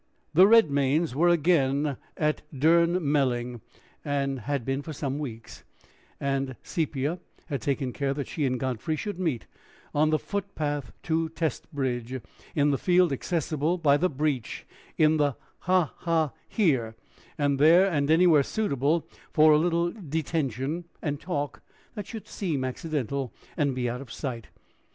[0.33, 3.61] The Redmains were again at Durnmelling
[4.03, 5.63] had been for some weeks;
[6.19, 9.45] and Sepia had taken care that she and Godfrey should meet
[9.93, 12.19] on the footpath to Testbridge,
[12.55, 14.65] in the field accessible by the breach
[14.97, 16.95] in the ha ha here
[17.37, 21.61] and there and anywhere suitable for a little detention and talk
[21.93, 24.47] that should seem accidental, and be out of sight.